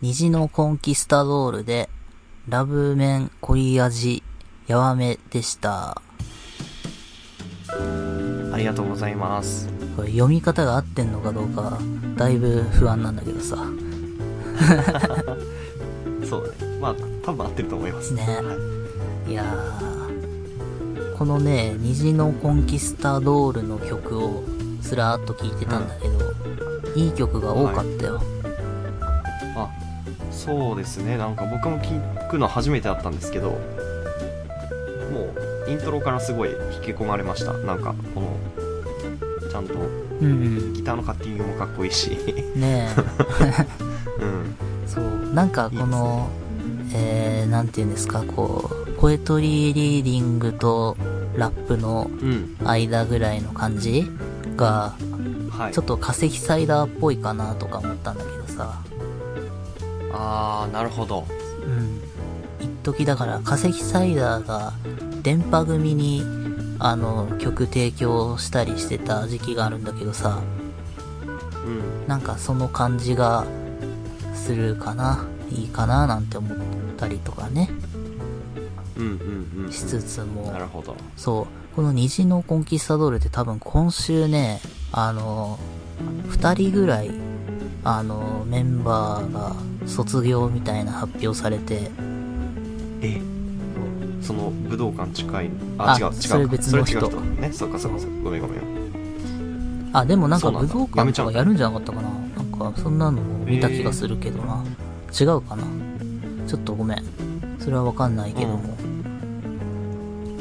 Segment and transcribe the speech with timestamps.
[0.00, 1.88] 虹のコンキスタドールで、
[2.48, 4.22] ラブメン濃い味、
[4.68, 6.00] やわめでした。
[8.52, 9.68] ありがとうございます。
[9.96, 11.78] これ読み方が合ってんのかどうか、
[12.16, 13.56] だいぶ不安なんだけどさ。
[16.24, 16.78] そうだね。
[16.80, 16.94] まあ、
[17.24, 18.14] 多分合ってると思います。
[18.14, 18.74] ねは
[19.26, 24.44] いいやー、このね、虹のコンキスタドールの曲を
[24.80, 26.32] すらーっと聴いてたんだけど、
[26.94, 28.22] いい曲が多かったよ。
[28.22, 28.37] あ、
[30.38, 31.16] そうですね。
[31.16, 33.56] なんか僕も聞くの初めてだったんですけど、も
[35.66, 37.52] う、イントロからすごい引き込まれました。
[37.52, 39.74] なんか、この、ちゃんと、
[40.20, 42.10] うんギターのカッティングもかっこいいし、
[42.54, 42.60] うん。
[42.60, 42.88] ね
[44.20, 44.22] え。
[44.22, 44.56] うん。
[44.86, 46.28] そう、なんかこの、
[46.94, 50.96] えー、なんて言うんですか、こう、ポエトリーリーディングと
[51.36, 52.56] ラップのうん。
[52.64, 54.10] 間ぐらいの感じ
[54.56, 54.94] が、
[55.50, 55.82] はいちょ。
[55.82, 58.78] っと化石サイダーっぽいかなとか思ったんだけどさ。
[60.12, 61.26] あー、なるほど。
[61.64, 62.00] うん。
[62.60, 64.72] 一時だから化石サイダーが
[65.22, 66.22] 電波組に
[66.78, 70.40] あの曲提供したりしてた時期があるんだけどさ、
[71.66, 72.06] うん。
[72.06, 73.44] なんかその感じが
[74.34, 76.58] するかな、いいかななんて思っ
[76.96, 77.70] たりとかね、
[78.96, 79.04] うん
[79.56, 79.72] うんうん。
[79.72, 80.96] しつつもな、るほど。
[81.16, 84.60] そう、この虹のコンキスタドールって多分今週ね、
[84.92, 85.58] あの、
[86.28, 87.10] 二人ぐらい、
[87.90, 91.90] あの、メンバーが卒業みたいな発表されて、
[93.00, 93.18] え
[94.20, 97.08] その武道館近いああ違う違うそれ別の人。
[97.08, 98.10] ねそうかそうかそう。
[98.10, 98.16] か。
[98.24, 98.60] ごめんごめん。
[99.94, 102.10] あ、でもなんか武道館とかやるんじゃなかったかな。
[102.10, 104.62] なんかそんなの見た気がするけどな。
[105.18, 105.62] 違うかな。
[106.46, 107.02] ちょっとごめん。
[107.58, 108.76] それはわかんないけども。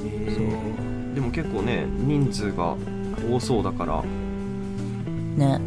[0.03, 2.75] えー、でも結構ね人数が
[3.31, 4.03] 多そうだから。
[5.37, 5.61] ね。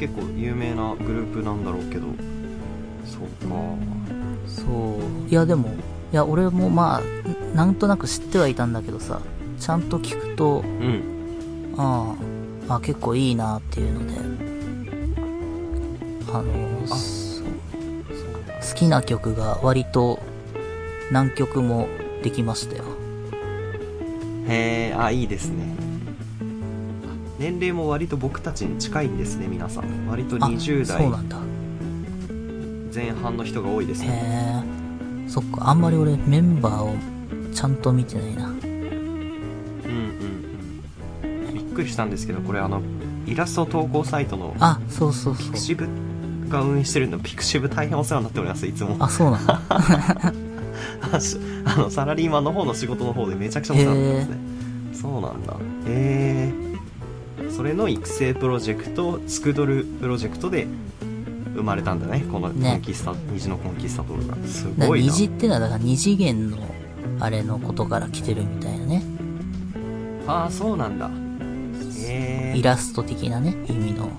[0.00, 2.06] 結構有名なグループなんだろうけど。
[3.04, 3.54] そうか。
[4.46, 4.62] そ
[5.26, 5.28] う。
[5.28, 9.20] いやでも、いや俺もまあ、んなんとなく知ってはいたんだけどさ、
[9.58, 11.74] ちゃんと聞くと、うん。
[11.76, 12.16] あ
[12.66, 14.14] あ、あ結構いいなっていうので、
[16.32, 16.44] あの
[16.86, 20.18] 好きな曲が割と
[21.12, 21.88] 何曲も
[22.22, 22.84] できましたよ。
[24.48, 25.79] へえあいいですね
[27.40, 31.38] 年齢も割と僕たちに近いんですね皆さん割とあ、20代そうなんだ。
[32.94, 35.28] 前半の人が多いですねへえ。
[35.30, 36.94] そっか、あんまり俺メンバーを
[37.54, 38.46] ちゃんと見てないな。
[38.46, 38.60] うんうん
[41.22, 42.82] うんびっくりしたんですけどこれあの
[43.26, 45.56] イラスト投稿サイトのあ、そうそうそうピク。
[45.56, 45.88] シブ
[46.50, 49.62] が運営してるのピクシブ大変お世話になっておりますいつもあ、そうなんだ。
[51.64, 54.36] あのサラリーマンの方の仕事の方でめちゃくちゃお世話になってますね
[54.92, 55.54] そうなんだ
[55.86, 56.69] へえ
[57.56, 60.66] それの育成プロジェクトスクドルプロジェクトで
[61.54, 62.24] 生まれたんだね。
[62.30, 62.76] このコね。
[62.76, 64.36] ンキスタ、虹のコンキスタドールが。
[64.46, 65.06] すだごいな。
[65.06, 66.58] 虹ってのはだから二次元の
[67.18, 69.02] あれのことから来てるみたいなね。
[70.26, 71.10] ああそうなんだ。
[72.08, 74.04] へえイラスト的なね、意味の。
[74.04, 74.12] はい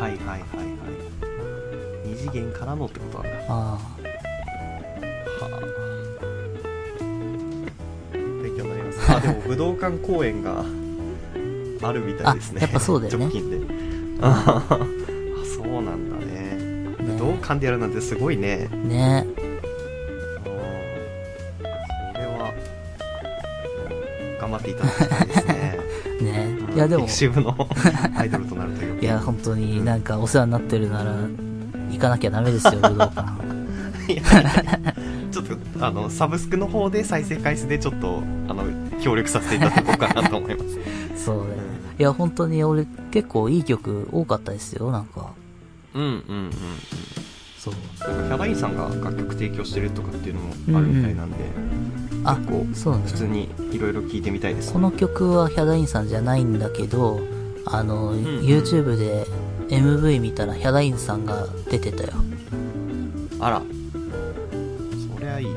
[0.00, 0.42] はいはいはい。
[2.06, 3.38] 二次元からのってことなんだ。
[3.48, 3.54] あ。
[3.54, 3.88] はあ。
[8.12, 9.12] 勉強になります。
[9.12, 10.64] あでも武道館公演が
[11.82, 12.60] あるみたいですね。
[12.60, 13.24] あやっぱそうだよね。
[13.24, 13.58] 直近で。
[14.20, 14.76] ああ
[15.44, 16.58] そうなんだね。
[16.98, 17.02] あ。
[17.02, 18.68] 武道ね館でやるなんてすごいね。
[18.84, 19.26] ね。
[22.12, 22.52] それは
[24.40, 25.78] 頑張っていただきたいですね。
[26.20, 26.58] ね。
[26.74, 27.04] いやでも。
[27.04, 27.54] ピク、シブの
[28.16, 31.14] アイドルとなるといういや本当になんかお世話になってるなら、
[31.90, 33.58] 行かなきゃダメですよ、武道館。
[34.08, 34.22] いや
[35.30, 35.44] ちょっ
[35.78, 38.64] とあのサブスクの方で再生回数でちょっとあの
[39.00, 40.77] 協力させていただこうかなと思います
[41.28, 41.54] そうね。
[41.98, 45.32] いや本当に俺結構いい曲多かったですよ、なんか。
[45.94, 46.52] うんうんうんうん
[47.58, 47.74] そう。
[48.00, 51.36] なんかヒャダインさんが楽曲提供してるとかっていうのもあるみたいなんで、
[52.24, 57.20] あ結構そうなんだ普通にいろいろ聞いてみたいですこの曲はヒャダインさんじゃないんだけど、
[57.66, 59.26] あの、ん YouTube で
[59.68, 62.12] MV 見たらヒャダインさんが出てたよ。
[63.40, 63.62] あら
[65.16, 65.52] そりゃいいね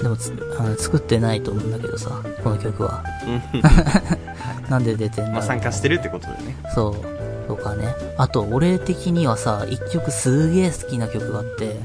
[0.00, 3.04] でもつあの作ってないと思うんだけどさ、この曲は。
[4.66, 7.16] うんなんで出てんだろうまあ参加してるってことでねそう。
[7.46, 7.94] とかね。
[8.18, 11.76] あと、俺的にはさ、一曲すげえ好きな曲があって、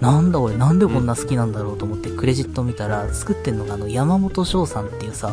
[0.00, 5.32] なんだ俺、なんでこんな好きなんだろうと思ってクレジット見たら、作ってんのがあの、山本翔さんっていうさ、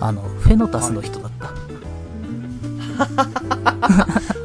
[0.00, 1.50] あの、フェノタスの人だった。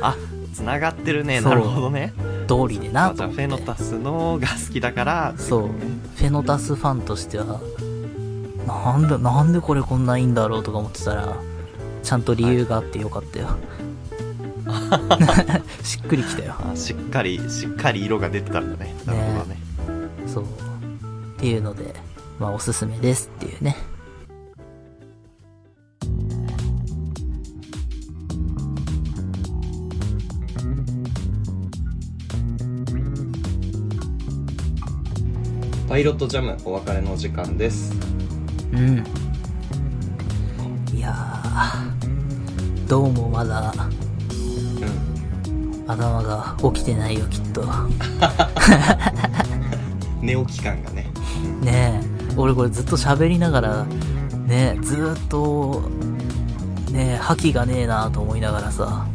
[0.02, 0.16] あ
[0.54, 2.14] つながってるねそうなるほどね
[2.48, 3.42] 通りでなあじゃあと思って。
[3.42, 5.68] フェノタスのが好きだからそう。
[5.68, 7.60] フェノタスファンとしては、
[8.66, 11.36] なんで、なんでこれこんないいんだろうとか思ってたら、
[12.06, 13.48] ちゃんと理由があってよかったよ。
[15.84, 16.54] しっくりきたよ。
[16.60, 18.94] あしっかり、しっかり色が出てたんだね。
[19.06, 19.58] なるほどね。
[20.28, 20.44] そう。
[20.44, 20.48] っ
[21.38, 21.96] ていうので、
[22.40, 23.76] まあおすすめですっていうね。
[35.90, 37.96] パイロットジャムお別れのお時間です。
[38.74, 39.04] うん。
[40.94, 41.95] いやー、
[42.88, 43.80] どうもまだう
[44.86, 45.84] ん。
[45.88, 47.66] 頭が起きてないよ、きっと。
[50.22, 51.10] 寝起き感がね。
[51.62, 52.06] ねえ、
[52.38, 53.88] 俺これずっと喋りながら、
[54.46, 55.90] ねえ、ずーっと、
[56.92, 59.08] ねえ、覇気がねえなと思いながらさ。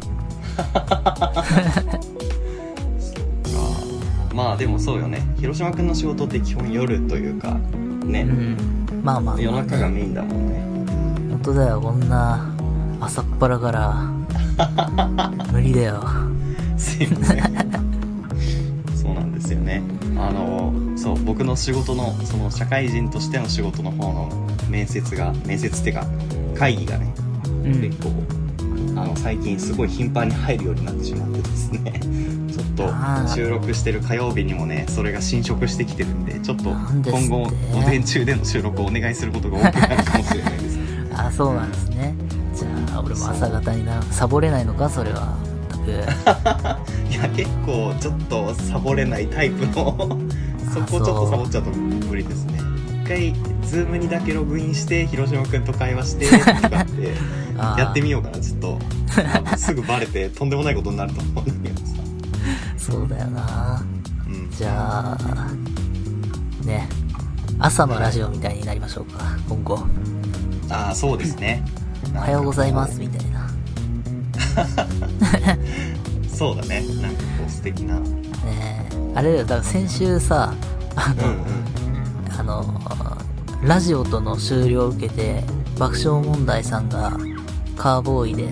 [4.35, 5.25] まあでもそうよね。
[5.37, 7.57] 広島くんの仕事って基本夜というか、
[8.05, 8.23] ね。
[8.23, 8.57] うん。
[9.01, 10.61] まあまあ、夜まあね、中がメインだもんね。
[11.29, 12.50] 本当だよ、こんな、
[13.01, 14.11] 朝っぱらから、
[15.51, 16.03] 無理だよ。
[16.77, 17.43] すいません。
[18.95, 19.81] そうなんですよね。
[20.15, 26.05] あの、そう、僕の仕事の、その社会人としての仕事の方の面接が、面接っていうか、
[26.55, 27.11] 会議がね、
[27.65, 27.97] うん結。
[27.97, 28.11] 構、
[28.95, 31.99] あの、最近すごい頻繁に入るようになってしまってですね。
[32.53, 36.69] ちょっと収録してる火曜日にもね、それが侵食してきてるんで、ちょっと
[37.09, 40.79] 今後、午前中での収録をお願いすることが多くなるかもしれないです。
[41.17, 42.13] あ、そうなんですね。
[42.99, 45.37] 俺も朝方にな、サボれないのか、それは。
[45.69, 45.91] たく。
[47.09, 50.19] いや、結構ちょっとサボれないタイプの、
[50.73, 52.59] そこちょっとサボっちゃうと無理ですね。
[53.03, 53.33] 一回、
[53.67, 56.39] ズームにだけログインして、広島くんと会話して、と
[56.69, 57.13] かって、
[57.57, 58.79] やってみようかな、ちょっと。
[59.45, 61.93] あすぐバレて、とんでもないことになると思うんだけどさ。
[62.77, 63.83] そうだよな。
[64.27, 64.49] うん。
[64.51, 66.87] じゃあ、ね。
[67.59, 69.79] 朝のラジオみたいになりましょうか、今後。
[70.69, 71.63] ああ、そうですね。
[72.15, 73.49] おはようございます、みたいな。
[76.29, 76.83] そうだね。
[77.01, 77.97] なんかこう素敵な。
[77.97, 80.53] うんねあれだよ、だから先週さ、
[80.95, 81.45] あの、うん。
[82.39, 82.81] あの、
[83.63, 85.43] ラジオとの終了を受けて、
[85.77, 87.11] 爆笑問題さんが
[87.75, 88.49] カーボーイで、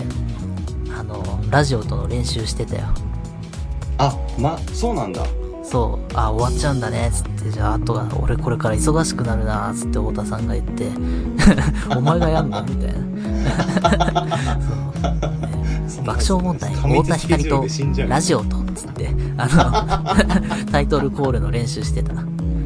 [0.97, 2.83] あの、ラジオとの練習してたよ。
[3.97, 5.23] あ、ま、そうなんだ。
[5.63, 10.89] そう、あ、終わっちゃうんだね、つって、じゃあ、あとは、俺これから忙しくなるな、つって太田さんが言って、
[11.95, 13.18] お前がやんのみたいな。
[16.05, 17.65] 爆笑問題、太田光と
[18.07, 22.13] ラジオと、つって、あの、 タイトルコールの練習してた。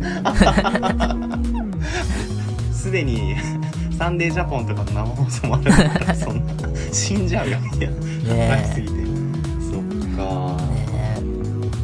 [2.72, 3.36] すでに
[3.98, 6.54] サンデージャポンとかの生放送もあるからそんな
[6.92, 7.90] 死んじゃうよいや
[8.28, 8.66] え。
[8.68, 8.94] 長すぎて。
[9.72, 9.84] そっ
[10.18, 10.58] か。
[10.58, 10.64] ね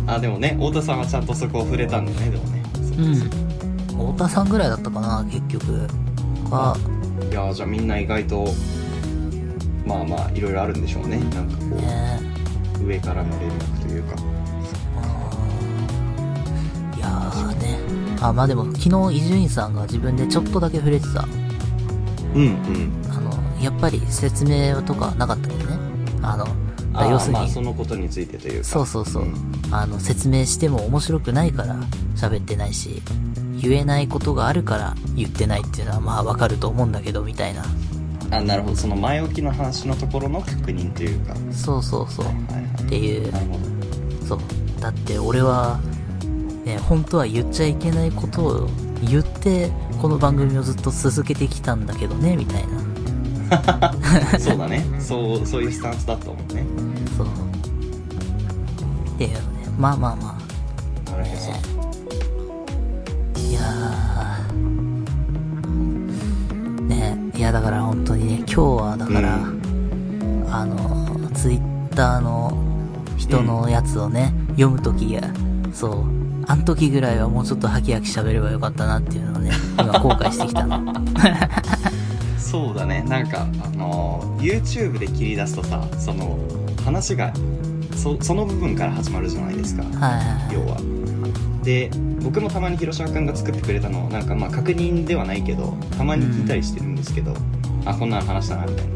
[0.07, 2.63] あでもね太田さんはちゃんとそこを触れたんだねでもね。
[2.97, 3.15] うん。
[3.15, 3.29] 太
[4.17, 5.87] 田さんぐらいだったかな、結局。
[6.51, 6.75] あ、
[7.31, 8.47] いやじゃあみんな意外と
[9.89, 12.19] まあまあいろいろあるんでしょうねなんかこね
[12.79, 14.15] う上からの連絡というか
[16.95, 17.79] いやーね。
[18.21, 21.25] あ、まあでも、昨日伊集院さんが自分でちょっとだけ触れてた。
[22.35, 25.77] うんうんあの、やっぱり説明とかなかったけどね。
[26.21, 26.45] あの、
[26.93, 29.33] あ要するに、まあそのことについてというかそうそうそう、ん
[29.71, 31.75] あの、説明しても面白くないから
[32.15, 33.01] 喋ってないし、
[33.61, 37.63] 言えないことがあるから言ってないっていうのはまあわかると思うんだけど、みたいな。
[38.31, 42.25] あなるほどその前置きの話のところの確認というかそうそうそう。
[42.25, 43.59] はいはいっていうな、るほど
[44.25, 44.39] そう。
[44.81, 45.79] だって俺は、
[46.65, 48.69] ね、本当は言っちゃいけないことを
[49.07, 49.69] 言って、
[50.01, 52.79] この番組をずっと続けてきたんだけどね、みたいな。
[54.39, 56.63] そうだねそうそういうスタンスだと思うね
[57.17, 57.27] そう。
[57.27, 57.29] っ
[59.17, 59.43] ていうのね。
[59.77, 60.37] まあまあま
[61.07, 61.11] あ。
[61.11, 61.37] なるほね
[63.37, 66.87] いやー。
[66.87, 68.18] ねいやだから本当にね、
[68.59, 69.39] 今日はだから、う
[70.51, 72.51] あの、ツイッターの
[73.15, 75.21] 人のやつをね、読むときや、
[75.73, 76.03] そう、
[76.45, 80.93] あん時ぐらいはもうちょっとハキハキ喋ればよかったなっていうのをね、今後悔してきたの。
[82.37, 83.01] そうだね。
[83.07, 86.37] なんかあの YouTube で切り出すとさその
[86.83, 87.31] 話が
[87.95, 89.83] そその部分から始まるじゃないですか。
[89.83, 90.53] はい。
[90.53, 90.81] 要は。
[91.63, 97.33] で僕もたまに広島くんが作ってくれたのをなんかまあ確認ではないけどたまに聞いたりしてるんですけど、
[97.85, 98.93] あこんなの話したなみたいな。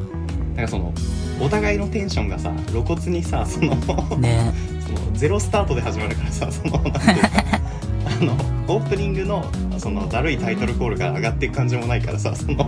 [0.56, 0.94] なんかその
[1.40, 3.76] お互いのテンションがさ露骨にさその
[4.18, 4.54] ね。
[4.86, 7.04] その ゼロスタートで始まるからさそのなんていうか
[8.22, 8.34] あの
[8.68, 9.46] オープニングの
[9.78, 12.68] そのだるいタイトルコールが上がっていく感じもないからさその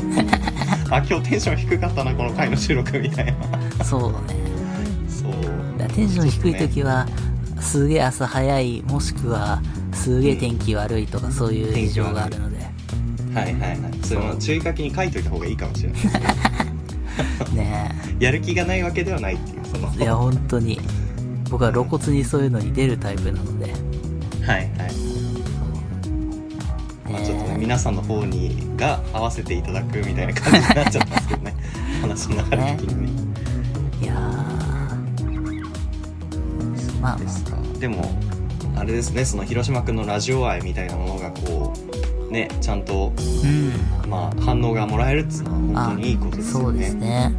[0.90, 3.84] あ今日テンション低かったなこの回の収録みたいな。
[3.84, 4.18] そうね。
[5.10, 5.32] そう。
[5.78, 7.08] だからテンション低い時は、
[7.60, 9.62] すげえ朝早い、もしくは、
[9.94, 12.58] すげえ天気悪いとか、そういう事情があるので。
[13.34, 16.02] はいはいはいそれも注意書きに書いといた方がいいかもしれない。
[17.56, 19.92] ね やる気がないわけではないっていうその。
[19.98, 20.04] え。
[20.04, 20.80] いや、本当に。
[21.50, 23.66] 僕は露骨にそういうのに出るタイプなので。
[23.66, 23.76] はい
[24.46, 24.70] はい、
[27.12, 31.56] まあ、ちょっとね皆さんの方にが合わせていただくみたいな感じになっちゃったんですけどね。
[32.02, 33.10] 話の流れ的にね。
[34.02, 34.20] いやー。
[37.02, 37.18] まあ。
[37.18, 37.58] ですか。
[37.80, 38.04] でも
[38.76, 41.85] あれですねその広島君のラジオ愛みたいなものがこう
[42.36, 44.10] ねちゃんとうん。
[44.10, 46.64] まあ反応がもらえるっていうのは本当にいいことですよね。
[46.64, 47.32] そうですね。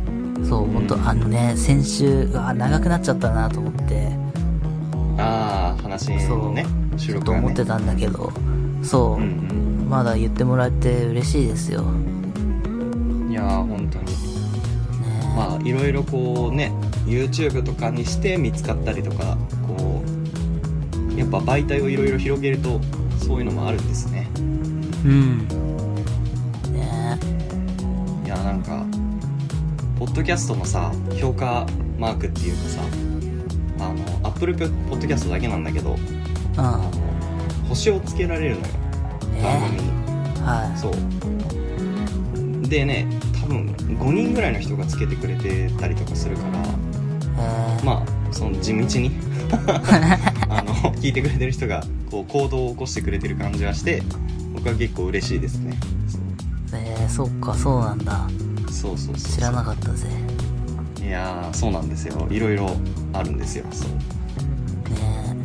[0.49, 4.11] そう、本当あのね、先週、あ、長くなっちゃったなと思って、
[5.19, 7.41] ああ話のね収ちょっ録がね。
[7.41, 8.33] と思ってたんだけど、
[8.83, 9.89] そう、うんうん。
[9.89, 11.83] まだ言ってもらえて嬉しいですよ。
[11.83, 14.05] ねいやー本当に。
[15.37, 16.73] まあいろいろこうね
[17.07, 19.37] YouTube とかにして見つかったりとか
[19.67, 20.03] こ
[21.15, 22.81] うやっぱ媒体をいろいろ広げると
[23.19, 24.26] そういうのもあるんですね
[25.07, 25.49] うん。
[26.73, 27.19] ね。
[28.25, 28.85] いやなんか
[29.99, 31.67] ポッドキャストのさ評価
[31.99, 32.81] マークっていうかさ
[33.79, 36.61] あの Apple ポッドキャストだけなんだけどうん。
[36.61, 36.91] あの
[37.69, 38.67] 星をつけられるのよ。
[39.43, 39.89] 番組に。
[40.43, 42.69] はそう。
[42.69, 43.07] でね
[43.41, 46.59] 多分5人ぐらいの人がつけてくれてたりとかするから
[47.85, 49.13] まあその地道に
[50.49, 54.03] あの聞いてくれてる人がこう行動を起こしてくれてる感じはして
[54.67, 55.79] 僕は結構嬉しいですね。
[56.75, 58.29] えー、そっか、そうなんだ。
[58.69, 59.33] そうそうそうそう。
[59.37, 60.09] 知らなかったぜ。
[61.01, 62.27] いやーそうなんですよ。
[62.31, 62.69] いろいろ
[63.13, 63.91] あるんですよそう。
[64.93, 65.37] ね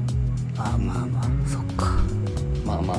[0.57, 1.85] まあまあまあ、そっか。
[2.65, 2.97] まあまあ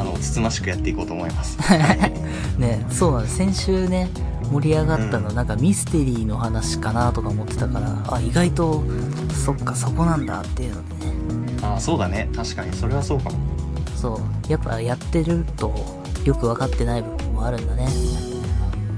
[0.00, 1.58] あのつつましくやっていこうと思います。
[2.58, 3.36] ねそうなんです。
[3.36, 4.08] 先週ね、
[4.50, 5.34] 盛り上がったの、うん。
[5.34, 8.82] なんかミステリーの話かなとか思ってたから、あ、意外と、
[9.44, 11.12] そっか、そこなんだっていうのでね。
[11.60, 12.30] ああそうだね。
[12.34, 12.72] 確かに。
[12.72, 13.47] それはそうかも
[14.00, 14.52] そう。
[14.52, 15.74] やっぱやってると、
[16.24, 17.88] よく分かってない部分もあるんだね。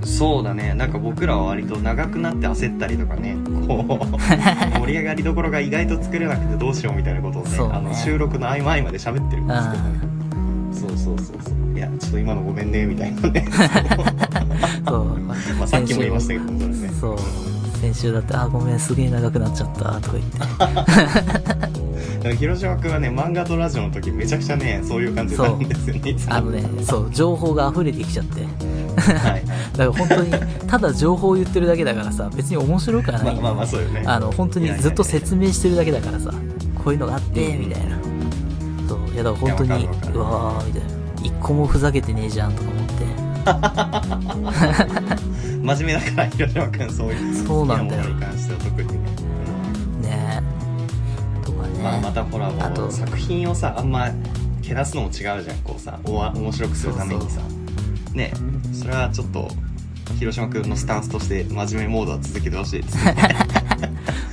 [0.02, 4.18] そうだねなんか僕らは割と長くなって焦ったりとかねこう
[4.80, 10.00] 盛り上がりどころが意外と作れなくてどうしようみたいなことをねねあの収録の合間合間で喋ってるんですけどね
[10.72, 13.46] そうそうそうそういやちょっと今のごめんねみたいなね
[14.86, 15.18] そう。
[15.18, 17.18] まあさっきも言いましたけどそれねそう。
[17.80, 21.79] 先週だって、あ、ごめん、すげえ長くなっちゃった、とか言って。
[22.22, 28.42] でも広島君はね漫画とラジオの時めちゃくちゃねそういう感じになるんですよねあのね、そう、情報が溢れてきちゃって。
[29.00, 29.44] はい
[29.76, 30.30] だから本当に、
[30.66, 33.34] ただ情報を言ってるだけだからさ、別に面白くはない。
[33.34, 36.30] まあまあまあそうよねあの、本当にずっと説明してるだけだからさ、
[36.84, 37.96] こういうのがあって、みたいな。
[38.88, 40.88] そう、いやだから本当に、うわー、みたいな。
[41.22, 42.90] 一個もふざけてねえじゃん、とか思って。
[45.62, 48.02] 真面目だから広島君そういうそうなんだよ。
[51.82, 54.10] まあまたほらあと作品をさあんま
[54.62, 55.42] けなすのも違うじゃん。
[55.64, 57.40] こうさおわ面白くするためにさ。
[58.14, 58.32] ね
[58.72, 59.48] それはちょっと
[60.18, 62.82] 広島君のスタンスとして真面目モードは続けてほしい。
[62.82, 63.14] ですね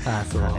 [0.05, 0.41] あ、そう。
[0.41, 0.53] はい。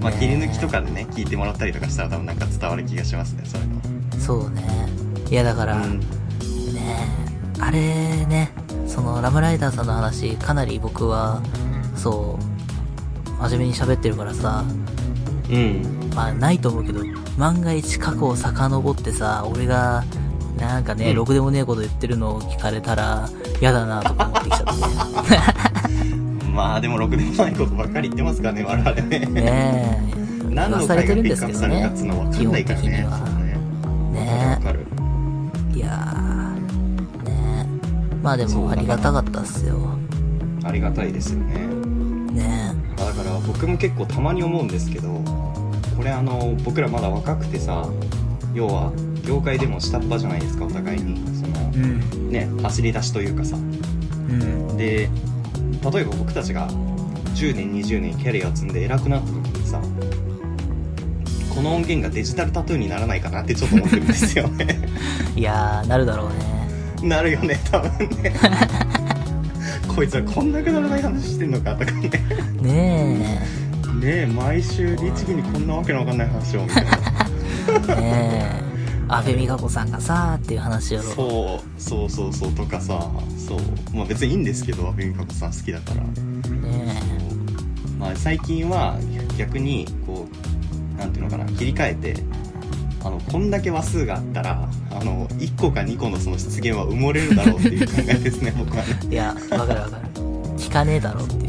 [0.00, 3.80] まあね切り抜きとかでね聞いてもらったりとかしたら多分なんか伝わる気がしますねそういうの。
[4.20, 4.62] そうね。
[5.30, 6.00] いやだから、うん。
[6.00, 6.06] ね
[7.60, 7.78] あれ
[8.26, 8.50] ね、
[8.86, 11.40] そのラムライダーさんの話、かなり僕は、
[11.96, 12.38] そ
[13.26, 14.64] う、真面目に喋ってるからさ、
[15.54, 16.10] うん。
[16.14, 17.00] まあないと思うけど、
[17.38, 20.04] 万が一過去を遡ってさ、俺が、
[20.58, 21.16] なんかね、うん。
[21.16, 23.28] ろくでもねえこと言ってるのを聞かれたら、
[23.60, 26.44] 嫌だなとか思ってきちゃって。
[26.54, 28.94] まあでもろくでもないことばっかり言ってますからね我々。
[29.02, 30.14] ねねえ。
[30.50, 32.82] 何の言わされてるん回がピックアップされるですけどねかっつうの分かんないからね。
[32.82, 33.18] 基本的には。
[33.18, 33.34] そう
[34.12, 34.86] ねねわかる。
[35.74, 37.66] いやー、ね
[38.22, 39.76] まあでもありがたかったっすよ。
[40.62, 41.66] ありがたいですよね。
[42.32, 45.08] ねだから僕も結構たまに思うんですけど
[45.96, 47.88] これあの僕らまだ若くてさ
[48.54, 48.92] 要は
[49.26, 52.30] 業界でも下っ端じゃないですかお互いにそのうん。
[52.30, 54.76] ね走り出しというかさうん。
[54.76, 55.08] で
[55.92, 56.68] 例えば僕たちが
[57.34, 59.80] 10年20年キャリアを積んで偉くなった時にさ
[61.54, 64.66] この音源がデジタルタトゥーにならないかなってちょっと思ってるんですよね
[65.36, 66.28] いやー、なるだろう
[67.02, 67.08] ね。
[67.08, 68.34] なるよね多分ね
[69.94, 72.10] こいつはこんなくだらない話してんのかとかね
[72.62, 73.42] ね
[74.00, 76.90] ねえ毎週律儀にこんなわけのわかんない話をみたいな
[77.96, 78.00] え。
[78.00, 78.64] ねえ。
[79.06, 81.10] 安倍美香子さんがさーっていう話やろ。
[81.10, 83.58] そうそうそうそうとかさそう
[83.94, 86.04] まあ別にいいんですけど阿部美香子さん好きだからね
[87.98, 88.96] まあ最近は
[89.36, 90.26] 逆にこ
[90.96, 92.22] うなんていうのかな切り替えて
[93.04, 99.12] あのこんだけ話数があったらあの1個か2個のその出現は埋もれるだろうっていう考えですね僕はねえ。
[99.12, 100.02] いや、わかるわかる。
[100.56, 101.43] 聞かねえだろって。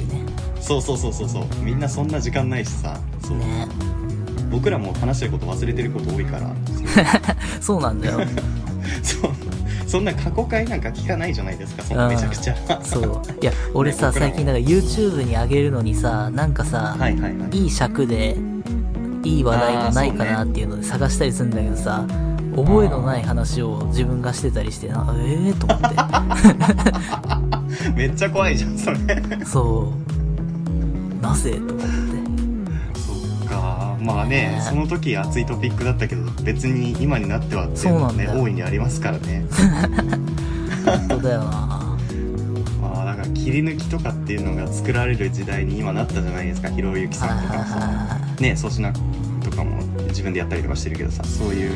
[0.65, 3.67] そうそうそうそうそうみんなそんな時間ないしさそう、ね
[4.51, 6.55] 僕らも話してること忘れてること多いから
[7.60, 8.19] そうなんだよ。
[9.03, 9.31] そう
[9.86, 12.55] そそんな過去回なんか聞かないじゃないですか、そんなめちゃくちゃ。
[12.84, 13.22] そう。
[13.41, 17.57] いや、俺さ、ね最近なんか YouTube に上げるのにさ、なんかさ、はいはいはい。
[17.57, 18.38] いい尺で、
[19.24, 22.05] いい話題がないかなっていうので探したりするんだけどさ、
[22.55, 25.75] 覚えのない話を自分がしてたりして、なええー、と思
[27.91, 28.98] っめっちゃ怖いじゃん、それ。
[28.98, 29.45] て。
[29.45, 30.14] そう。
[31.27, 31.51] なぜ？
[31.53, 31.84] と思って。
[33.00, 33.98] そっか。
[34.01, 39.46] まあねね、その時熱いトピックだったけど、別に今になってはっていうのはね、大いにありますからね。
[40.86, 41.98] 本当だよな
[42.82, 48.20] まあ、だから切り抜きとかっていうのが作られる時代に今なったじゃないですか、ひろゆきさんとかもさ。
[48.39, 48.94] ね、粗品
[49.44, 51.72] とかも自分でやったりとかしてるけどさ、そういう、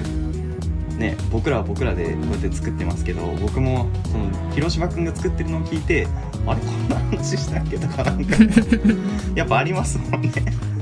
[1.00, 6.06] ね、僕らは僕らでこうやって作ってますけど、僕も、その、広島くんが作ってるのを聞いて、
[6.46, 8.36] あれ、こんな話したっけとかなんか、
[9.34, 10.30] やっぱありますもんね。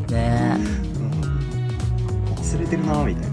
[0.09, 0.57] ね
[0.99, 3.29] うん忘れてるなみたいな。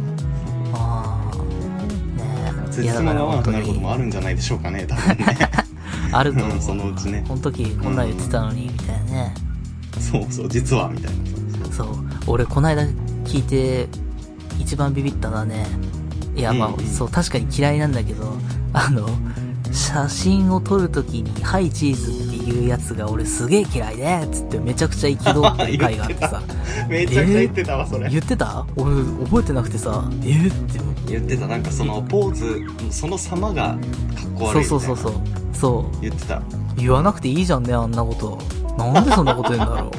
[0.75, 1.37] ああ。
[1.37, 2.71] ねえ。
[2.71, 5.39] つじつまが合わなくなることもあるんじゃないでしょうかね、多分ね。
[6.13, 6.57] あると思う。
[6.57, 9.35] うんそのうちねこの時こんなん言ってたのに、みたいなね。
[9.99, 11.67] そうそう、実は、みたいな。
[11.67, 11.97] そうそう。
[12.27, 12.83] 俺、この間
[13.25, 13.89] 聞いて、
[14.59, 15.67] 一番ビビったのはね、
[16.37, 18.37] いや、まあ、うんうんそう、確かに嫌いなんだけど、
[18.73, 19.09] あの、
[19.73, 26.43] 写真を撮るときに、ハイチーズっていうやつが俺すげえ嫌いで、つってめちゃくちゃ憤ってる回があってさ、
[26.89, 28.09] めちゃくちゃ言ってたわ、それ。
[28.11, 28.65] 言ってた？
[28.77, 30.81] 俺、覚えてなくてさ、えー、って。
[31.07, 33.79] 言ってた、なんかそのポーズ、その様がかっ
[34.39, 34.65] こそう悪いみたいな。
[34.65, 35.13] そうそうそう。
[35.53, 36.01] そう。
[36.01, 36.43] 言ってた。
[36.77, 38.39] 言わなくていいじゃんね、あんなこと。
[38.83, 39.91] なんでそんなこと言うんだろ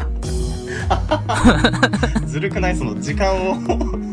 [2.28, 2.76] ずるくない？
[2.76, 4.05] その時間を、時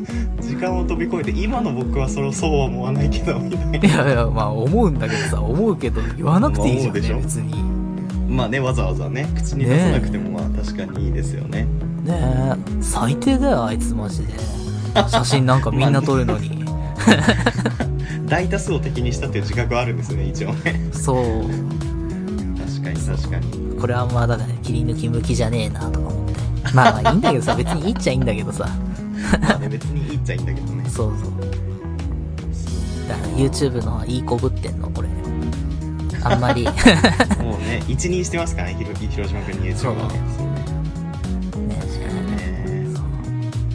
[0.62, 3.78] 間を飛び越えて、今の僕はそれをそうは思わないけど、みたいな。
[3.80, 3.86] う。
[3.86, 7.62] いやいや、まあ思うんだけどさ、思うけど言わなくていいじゃんね、まあ別に。
[8.28, 11.66] まあね、わざわざね、口に出さなくてもまあ確かにいいですよね。
[12.04, 14.32] ねえ、最低だよ、あいつマジで。
[15.08, 16.62] 写真なんかみんな撮るのに。
[18.26, 20.80] 大多数を敵にしたっていう自覚はあるんですよね、一応ね。
[20.92, 21.24] そう。
[22.58, 23.78] 確かに確かに。
[23.78, 26.34] これはまあだから切り抜き向きじゃねえなとか思って。
[26.72, 28.68] まあまあいいんだけどさ、別にいいっちゃいいんだけどさ。
[29.40, 30.88] まあね、別にいいっちゃいいんだけどね。
[30.88, 31.30] そうそう。
[33.08, 35.08] だから YouTube のはいいこぶってんの、これ。
[36.24, 36.64] あんまり。
[36.64, 36.70] ね
[37.42, 40.20] もうね、一任してますからね、ひろ広島君に YouTube はね。
[40.36, 40.46] そう
[41.66, 41.74] ね。
[41.76, 42.86] ね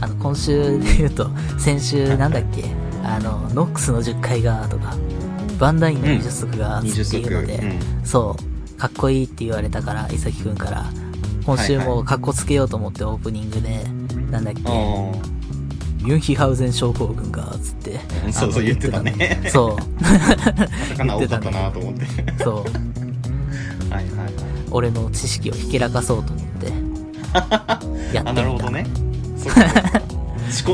[0.02, 2.66] あの、今週で言うと、先週なんだっけ？
[3.04, 4.96] あの、ノックスの10回が、とか、
[5.60, 8.36] バンダインの20足が、って20いうので、足そ
[8.76, 10.86] う、かっこいいって言われたから、伊崎くんから、
[11.46, 13.86] 今週もかっこつけようと思ってオープニングで、
[14.30, 15.37] なんだっけ、あ
[16.08, 18.00] ユンヒハウゼン症候群が、つって。
[18.26, 19.76] う んそうそう言ってたねそう。
[19.76, 20.96] あ。
[20.96, 22.06] 魚多かったなと思って。
[22.42, 22.54] そう。
[23.94, 24.32] はいはいはい。
[24.72, 26.68] 俺の知識をひけらかそうと思って、
[28.16, 28.30] やってみた。
[28.30, 28.86] あ、なるほどね。
[29.38, 29.54] そっ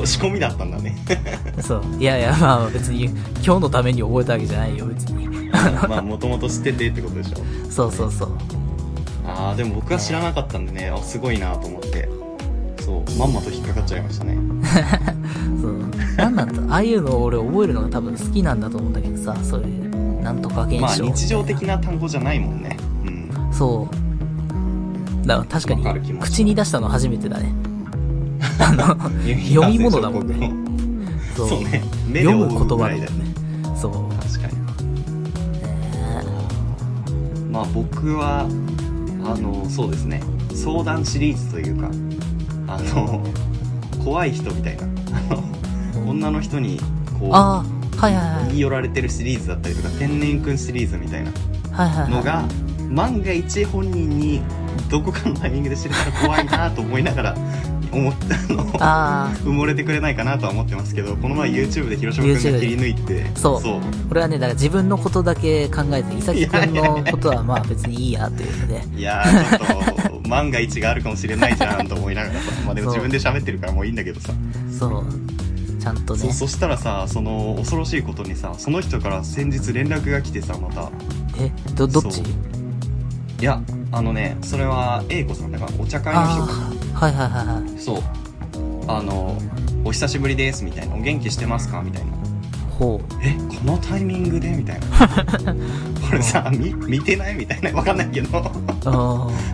[0.05, 0.95] 仕込みだったんだね。
[1.59, 1.83] そう。
[1.99, 3.05] いやいや、まあ別に、
[3.43, 5.27] 今日のために覚えたわけじゃないよ、別に。
[5.87, 7.37] まあ、もともと知っててってことでしょ。
[7.71, 8.31] そうそうそう。
[9.25, 12.07] ああ、でも僕は知らなかったんでね、あ、すごいなと思って。
[12.83, 14.37] そう、まんまと引っかかっちゃいましたね。
[15.61, 15.79] そう。
[16.17, 16.73] なんなんだ？
[16.73, 20.81] ああいうのを俺覚えるのが多分好きなんだと思うんだけどさ、そういう、なんとか現象。
[20.81, 22.77] まあ、日常的な単語じゃないもんね。
[23.05, 23.53] うん。
[23.53, 25.27] そう。
[25.27, 27.53] だから確かに口に出したの初めてだね。
[28.59, 28.83] あの、
[29.47, 30.51] 読み物だもんね。
[31.35, 31.81] そうそうね。
[32.13, 33.07] 読む言葉だよね。
[33.75, 33.93] そう。
[34.21, 34.53] 確かに。
[34.53, 34.59] ね
[37.51, 38.45] まあ僕は、
[39.23, 40.21] あの、そうですね。
[40.53, 41.89] 相談シリーズというか、
[42.75, 43.23] あの、
[44.03, 44.83] 怖い人みたいな。
[44.83, 46.79] あの、女の人に、
[47.19, 47.63] こう、は
[48.09, 48.47] いはいはい。
[48.47, 51.31] 言い寄られてるシリーズだったりとか、天然くんシリーズみたいな
[51.71, 52.11] はいはいはい。
[52.11, 52.45] のが、
[52.89, 54.41] 万が一本人に
[54.89, 57.35] どこかのタイミングで知れたら怖いなと思いながら、
[57.91, 63.77] 思ったあの、あ埋もれてくれないかなとは思ってますけど、この前 YouTube で広島くんが切り抜いて、そうそう。
[63.77, 68.83] あ、これはね、だから自分のことだけ考えて、伊崎くんのことはまあ別にいいやっていうので。
[68.97, 69.92] いやー、ちょっと、
[70.27, 74.33] 万が一があるかもしれないじゃんと思いながらさ、まあでも自分で喋ってるからもういいんだけどさ、
[74.77, 75.05] そう。
[75.79, 80.89] ちゃんとねそしたらさ、その、恐ろしいことにさ、その人から先日連絡が来てさ、また、
[81.37, 82.21] え、ど、どっち？
[82.21, 82.23] い
[83.43, 86.41] や、あのね、それは A 子さんだから、お茶会の人
[86.93, 87.73] はいはいはいはい。
[87.73, 87.79] な。
[87.79, 88.01] そう。
[88.87, 89.37] あの、
[89.83, 90.95] お久しぶりです、みたいな。
[90.95, 91.81] お元気してますか？
[91.81, 92.11] みたいな。
[92.79, 94.85] ほえ、このタイミングでみたいな。
[96.09, 97.71] これさ、み、見てないみたいな。
[97.71, 98.51] わかんないけど。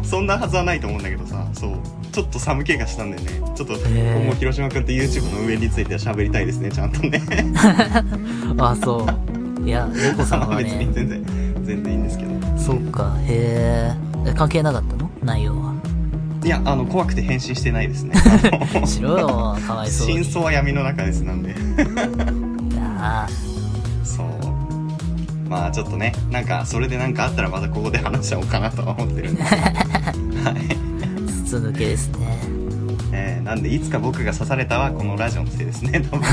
[0.04, 1.72] そんなはずはないと思うんだけどさ、そう。
[2.12, 3.24] ちょっと寒気がしたんでね、
[3.56, 7.22] ちょっと、ー今後広島くんと YouTube の上については喋りたいですね、ちゃんとね。
[8.58, 8.72] あ。
[8.72, 9.06] あ、そ
[9.62, 9.68] う。
[9.68, 11.24] いや、英子さんは 別にね、全然、
[11.64, 12.32] 全然いいんですけど。
[12.58, 13.94] そっか、へ
[14.26, 14.30] え。
[14.30, 15.10] え関係なかったの？
[15.24, 15.70] 内容は。
[16.44, 18.16] いや、あの、怖くて返信してないですね。
[18.86, 19.28] しろよ、
[19.68, 20.24] かわいそうに。
[20.24, 21.54] 真相は闇の中ですなんで。
[23.10, 23.28] いや
[24.04, 24.28] そう。
[25.50, 29.62] まあちょっとね、なんか、それでなんかあったらまたここで話しちゃおうかなとは思ってるんですけど。
[30.46, 31.46] はい。
[31.46, 32.40] 筒抜けですね。
[33.12, 36.28] えー、なんで、いつか僕が刺されたはこのラジオのせいですね、 多分。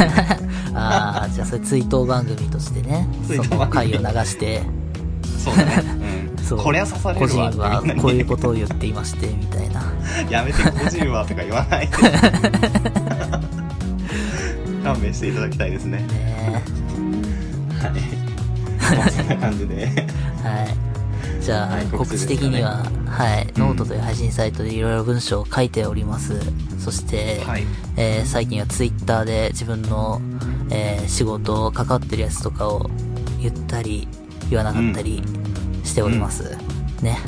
[0.74, 4.62] ああ、じゃあそれ追悼番組としてね、追悼その番組回を流して、
[5.42, 5.82] そうだね。
[6.36, 6.44] うん。
[6.44, 6.58] そう。
[6.58, 9.82] こりゃ刺され個るわ人はこういうことを言っていまして、みたいな。
[10.30, 11.96] やめて個人はとか言わないで。
[14.86, 15.98] 勘弁していただきたいですね。
[15.98, 16.62] ね
[17.80, 18.96] はい。
[18.96, 19.86] まあそんな感じで。
[19.86, 21.42] はい。
[21.42, 26.40] じゃあ、はい告告知的には、はい、ノートという配信サイトでいろいろ文章を書いております。
[26.78, 27.64] そして、はい。
[27.96, 30.20] えー最近はツイッターで自分の、
[30.70, 32.88] えー仕事、関わってるやつとかを
[33.40, 34.06] 言ったり、
[34.50, 35.20] 言わなかったり
[35.82, 36.56] しております。
[37.02, 37.18] ね。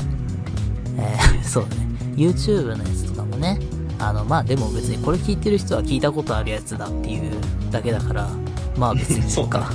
[0.97, 1.69] えーそうね。
[2.15, 3.59] YouTube のやつとかもね、
[3.99, 7.31] あの、まあでも別にこれ聞いてる人は聞いたことあるやつだっていう
[7.71, 8.29] だけだから、
[8.77, 9.29] まあ別にいいか。
[9.33, 9.71] そうか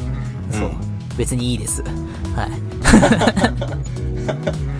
[0.50, 0.68] そう。
[0.68, 1.82] うん別にいいです。
[1.82, 1.92] はい。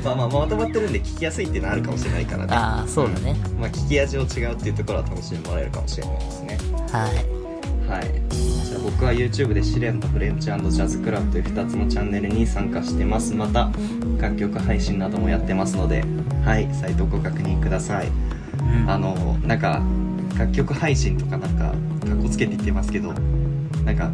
[0.05, 2.49] まあまあまとまってるんで聞きやすいっていうのはあるかもしれないからね。
[2.51, 3.35] ああ、そうだね。
[3.59, 6.59] まあ聞き味を違うっていうところは楽しんでもらえるかもしれないですね。
[6.91, 7.13] はい。
[7.89, 8.05] はい。
[8.31, 13.35] じゃあ僕は YouTube で試練とフレンチジャズクラブという2つのチャンネルに参加してます。
[13.35, 13.71] また、
[14.21, 16.05] 楽曲配信などもやってますので、
[16.45, 18.09] はい、サイトをご確認ください。
[18.65, 19.83] うんあの、なんか、
[20.39, 23.13] 楽曲配信とかなんか、かっこつけて言ってますけど、
[23.85, 24.11] なんか、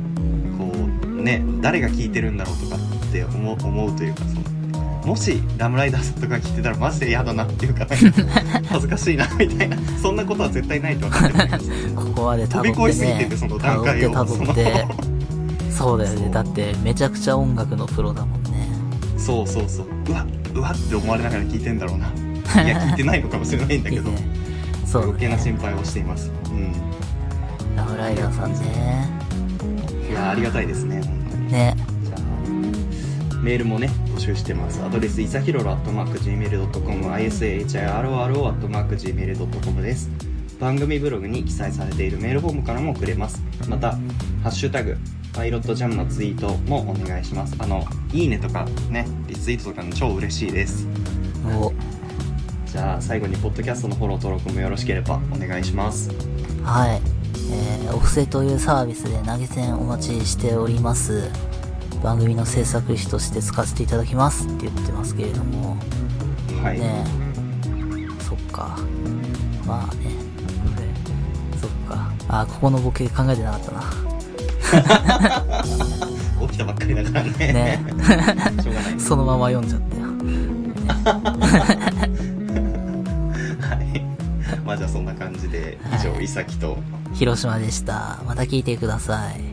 [0.59, 0.73] こ
[1.07, 4.61] う、ね、誰が聴いてるんだろうとかって思う思うというか、その、
[5.07, 7.87] もし、ラムライダーさんとか聞いてたらマジで嫌だなっていうか、
[8.69, 9.77] 恥ずかしいな、みたいな。
[10.03, 14.13] そんなことは絶対ないと分かってるここまで飛び越えすぎてて、その段階を。
[14.13, 15.11] 辿って辿って
[15.71, 16.31] そうだよね。
[16.31, 18.69] だって、めちゃくちゃ音楽のプロだもんね。
[19.17, 19.87] そうそうそう。
[20.09, 22.07] うわ、うわって思われながら聞いてんだろうな。
[22.63, 24.40] いや、聞いてないのかもしれないんだけど いい、ね
[24.91, 25.43] そうだ余計なね。
[25.43, 26.33] 心配をしています。
[26.51, 26.73] うん。
[27.77, 29.09] ラムライダーさんね。
[30.11, 31.53] いや、ありがたいですね、本当に。
[31.53, 31.77] ね。
[32.03, 34.83] じゃあ、メールもね、募集してます。
[34.83, 40.11] アドレス、いさひろろ、アットマーク、gmail.com、isahiro、アットマーク、gmail.com です。
[40.59, 43.41] 番組ブログに記載されているメールフォームからも送れます。
[43.69, 43.99] また、ハ
[44.49, 44.97] ッシュタグ、
[45.33, 47.55] パイロットジャムのツイートもお願いします。
[47.61, 50.89] あの、いいねとかね、リツイートとかの超嬉しいです。
[51.47, 51.73] お、
[52.81, 56.09] じゃあ、最後に、ポッドキャストのフォロー登録もよろしければお願いします。
[56.65, 57.03] はい。
[57.53, 61.31] えー、お布施というサービスで投げ銭お待ちしております。
[62.03, 65.77] 番組の制作費として使わせていただきますって言ってますけれども、
[66.63, 66.81] はい。
[66.81, 67.05] ね
[68.27, 68.79] そっか。
[69.67, 70.13] まあね。
[71.61, 72.11] そっか。
[72.29, 73.83] あ、ここのボケ考えてなかったな。
[76.49, 77.31] 起きたばっかりだからね。
[77.37, 77.85] ね
[78.63, 78.95] しょうがない。
[78.99, 80.05] そのまま読んじゃったよ。
[81.05, 82.09] はい。
[82.09, 82.20] まあ
[84.81, 86.79] じゃあそんな感じで、以上、はいいさきと、
[87.13, 88.23] 広島でした。
[88.25, 89.50] また聞いてください。